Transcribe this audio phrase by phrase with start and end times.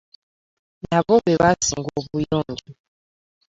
[0.87, 2.65] Nabo be baasinga obuyonjo.